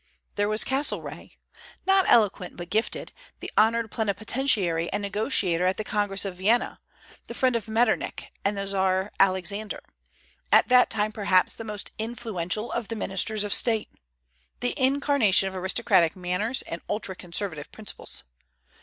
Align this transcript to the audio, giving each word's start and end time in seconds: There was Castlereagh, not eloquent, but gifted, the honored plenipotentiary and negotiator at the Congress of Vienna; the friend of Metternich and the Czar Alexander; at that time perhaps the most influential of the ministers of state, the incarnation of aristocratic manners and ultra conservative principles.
There 0.33 0.49
was 0.49 0.63
Castlereagh, 0.63 1.33
not 1.85 2.07
eloquent, 2.09 2.57
but 2.57 2.71
gifted, 2.71 3.11
the 3.39 3.51
honored 3.55 3.91
plenipotentiary 3.91 4.91
and 4.91 5.03
negotiator 5.03 5.67
at 5.67 5.77
the 5.77 5.83
Congress 5.83 6.25
of 6.25 6.37
Vienna; 6.37 6.79
the 7.27 7.35
friend 7.35 7.55
of 7.55 7.67
Metternich 7.67 8.31
and 8.43 8.57
the 8.57 8.65
Czar 8.65 9.11
Alexander; 9.19 9.79
at 10.51 10.69
that 10.69 10.89
time 10.89 11.11
perhaps 11.11 11.53
the 11.53 11.63
most 11.63 11.91
influential 11.99 12.71
of 12.71 12.87
the 12.87 12.95
ministers 12.95 13.43
of 13.43 13.53
state, 13.53 13.89
the 14.59 14.73
incarnation 14.75 15.47
of 15.47 15.55
aristocratic 15.55 16.15
manners 16.15 16.63
and 16.63 16.81
ultra 16.89 17.15
conservative 17.15 17.71
principles. 17.71 18.23